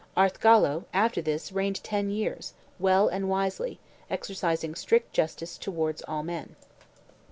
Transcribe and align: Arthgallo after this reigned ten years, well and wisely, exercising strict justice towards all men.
Arthgallo 0.17 0.85
after 0.95 1.21
this 1.21 1.51
reigned 1.51 1.83
ten 1.83 2.09
years, 2.09 2.55
well 2.79 3.07
and 3.07 3.29
wisely, 3.29 3.77
exercising 4.09 4.73
strict 4.73 5.13
justice 5.13 5.59
towards 5.59 6.01
all 6.07 6.23
men. 6.23 6.55